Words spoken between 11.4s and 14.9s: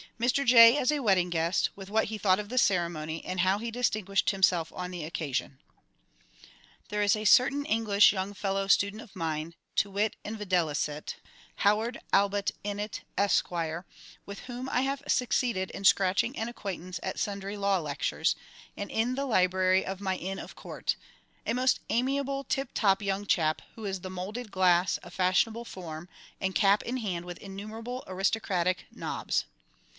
HOWARD ALLBUTT INNETT, Esquire, with whom I